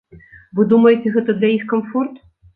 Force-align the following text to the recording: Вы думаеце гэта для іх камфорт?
Вы 0.59 0.65
думаеце 0.71 1.13
гэта 1.19 1.37
для 1.39 1.53
іх 1.59 1.69
камфорт? 1.77 2.19